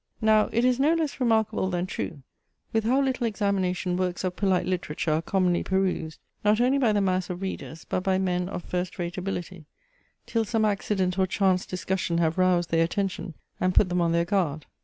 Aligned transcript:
Now 0.19 0.49
it 0.51 0.65
is 0.65 0.79
no 0.79 0.95
less 0.95 1.19
remarkable 1.19 1.69
than 1.69 1.85
true, 1.85 2.23
with 2.73 2.85
how 2.85 2.99
little 3.03 3.27
examination 3.27 3.97
works 3.97 4.23
of 4.23 4.35
polite 4.35 4.65
literature 4.65 5.11
are 5.11 5.21
commonly 5.21 5.61
perused, 5.61 6.19
not 6.43 6.59
only 6.59 6.79
by 6.79 6.91
the 6.91 7.01
mass 7.01 7.29
of 7.29 7.43
readers, 7.43 7.85
but 7.85 8.01
by 8.01 8.17
men 8.17 8.49
of 8.49 8.63
first 8.63 8.97
rate 8.97 9.19
ability, 9.19 9.65
till 10.25 10.43
some 10.43 10.65
accident 10.65 11.19
or 11.19 11.27
chance 11.27 11.67
discussion 11.67 12.17
have 12.17 12.39
roused 12.39 12.71
their 12.71 12.83
attention, 12.83 13.35
and 13.59 13.75
put 13.75 13.89
them 13.89 14.01
on 14.01 14.11
their 14.11 14.25
guard. 14.25 14.65